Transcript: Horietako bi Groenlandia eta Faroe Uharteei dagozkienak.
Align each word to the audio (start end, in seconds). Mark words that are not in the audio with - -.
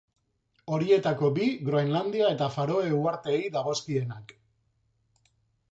Horietako 0.77 1.29
bi 1.35 1.49
Groenlandia 1.67 2.31
eta 2.37 2.49
Faroe 2.57 2.89
Uharteei 3.03 3.45
dagozkienak. 3.61 4.35